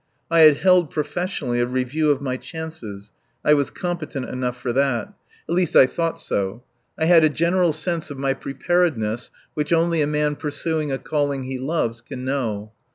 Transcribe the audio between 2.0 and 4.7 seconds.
of my chances. I was competent enough